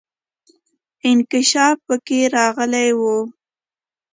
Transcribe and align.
انکشاف 1.07 1.77
پکې 1.85 2.19
راغلی 2.35 2.89
وای. 2.99 3.23